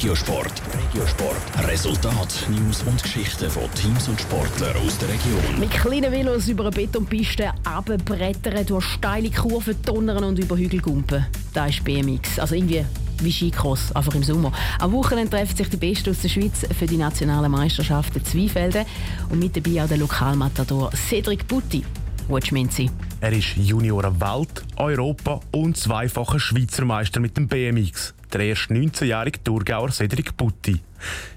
[0.00, 0.62] Regiosport.
[0.72, 1.68] Regiosport.
[1.68, 5.60] Resultat, News und Geschichten von Teams und Sportlern aus der Region.
[5.60, 11.26] Mit kleinen Velos über eine Betonpiste runterbrettern, durch steile Kurven donnern und über Hügel gumpen.
[11.52, 12.38] Das ist BMX.
[12.38, 12.82] Also irgendwie
[13.18, 14.52] wie Skicross, einfach im Sommer.
[14.78, 18.86] Am Wochenende treffen sich die Besten aus der Schweiz für die nationalen Meisterschaften Zweifelden
[19.28, 21.84] und mit dabei auch der Lokalmatador Cedric Butti.
[22.30, 22.88] Watchmenzi.
[23.20, 28.14] Er ist Junioren-Welt-, Europa- und zweifacher Schweizer Meister mit dem BMX.
[28.32, 30.80] Der erst 19-jährige Thurgauer Cedric Butti.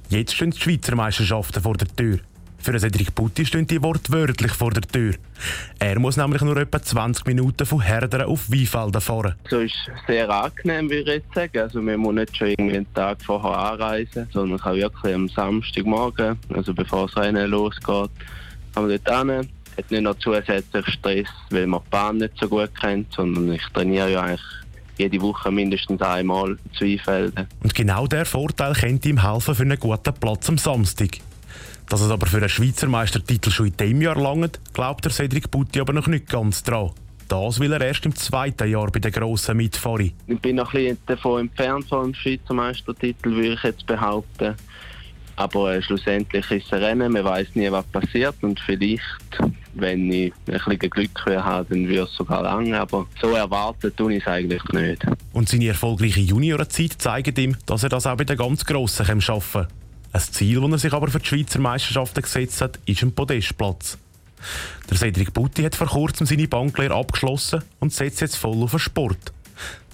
[0.09, 2.19] Jetzt stehen die Schweizer Meisterschaften vor der Tür.
[2.59, 5.15] Für Cedric Butti stehen die wortwörtlich vor der Tür.
[5.79, 9.35] Er muss nämlich nur etwa 20 Minuten von Herderen auf Weinfelden fahren.
[9.49, 9.73] So ist
[10.07, 11.57] sehr angenehm, würde ich jetzt sagen.
[11.57, 16.37] Also man muss nicht schon irgendwie einen Tag vorher anreisen, sondern kann wirklich am Samstagmorgen,
[16.53, 18.11] also bevor das Rennen losgeht,
[18.73, 19.49] kann man dort hin.
[19.77, 23.63] Hat nicht noch zusätzlich Stress, weil man die Bahn nicht so gut kennt, sondern ich
[23.73, 24.41] trainiere ja eigentlich
[24.97, 27.47] jede Woche mindestens einmal zwei Felder.
[27.63, 31.19] Und genau der Vorteil könnte ihm helfen für einen guten Platz am Samstag.
[31.89, 35.51] Dass es aber für einen Schweizer Meistertitel schon in diesem Jahr langt, glaubt der Cedric
[35.51, 36.91] Butti aber noch nicht ganz dran.
[37.27, 40.11] Das will er erst im zweiten Jahr bei den Grossen mitfahren.
[40.27, 44.55] Ich bin noch ein bisschen davon entfernt vom Schweizer Meistertitel, würde ich jetzt behaupten.
[45.35, 49.01] Aber äh, schlussendlich ist es ein Rennen, man weiß nie, was passiert und vielleicht,
[49.75, 54.15] wenn ich ein bisschen Glück habe, dann würde es sogar lange, aber so erwartet tue
[54.15, 55.05] ich es eigentlich nicht.
[55.33, 59.63] Und seine erfolgreiche Juniorenzeit zeigt ihm, dass er das auch bei den ganz Grossen schaffen
[59.63, 59.71] kann.
[60.13, 63.97] Ein Ziel, das er sich aber für die Schweizer Meisterschaften gesetzt hat, ist ein Podestplatz.
[64.89, 68.79] Der Cedric Butti hat vor kurzem seine Banklehre abgeschlossen und setzt jetzt voll auf den
[68.79, 69.33] Sport.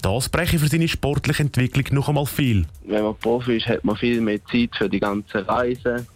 [0.02, 2.66] Das breche für seine sportliche Entwicklung noch einmal viel.
[2.84, 6.06] Wenn man Profi ist, hat man viel mehr Zeit für die ganze Reise.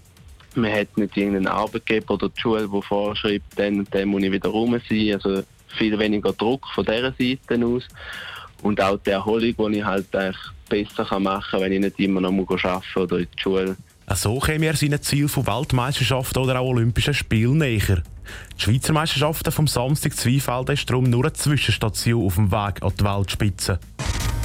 [0.57, 4.49] Man hat nicht irgendeinen Arbeitgeber oder die Schule, der vorschreibt, dann dann muss ich wieder
[4.49, 5.15] rum sein.
[5.15, 5.43] Also
[5.77, 7.89] viel weniger Druck von dieser Seite aus.
[8.63, 12.33] Und auch die Erholung, die ich halt besser machen kann, wenn ich nicht immer noch
[12.33, 13.77] arbeiten muss oder in die Schule.
[14.15, 18.03] So käme er seinen Ziel von Weltmeisterschaften oder auch Olympischen Spielen näher.
[18.57, 22.93] Die Schweizer Meisterschaften vom Samstag Zweifeld ist darum nur eine Zwischenstation auf dem Weg an
[22.99, 23.79] die Weltspitze.